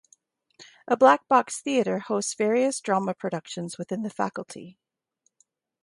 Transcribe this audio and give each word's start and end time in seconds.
A 0.87 0.97
black 0.97 1.27
box 1.27 1.61
theatre 1.61 1.99
hosts 1.99 2.33
various 2.33 2.81
drama 2.81 3.13
productions 3.13 3.77
within 3.77 4.01
the 4.01 4.09
Faculty. 4.09 4.79